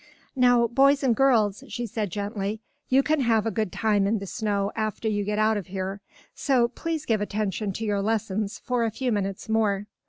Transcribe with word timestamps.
"Now, 0.35 0.65
boys 0.65 1.03
and 1.03 1.15
girls," 1.15 1.63
she 1.67 1.85
said 1.85 2.09
gently, 2.09 2.59
"you 2.89 3.03
can 3.03 3.19
have 3.19 3.45
a 3.45 3.51
good 3.51 3.71
time 3.71 4.07
in 4.07 4.17
the 4.17 4.25
snow 4.25 4.71
after 4.75 5.07
you 5.07 5.23
get 5.23 5.37
out 5.37 5.57
of 5.57 5.67
here. 5.67 6.01
So 6.33 6.69
please 6.69 7.05
give 7.05 7.21
attention 7.21 7.71
to 7.73 7.85
your 7.85 8.01
lessons 8.01 8.57
for 8.57 8.83
a 8.83 8.89
few 8.89 9.11
minutes 9.11 9.47
more. 9.47 9.85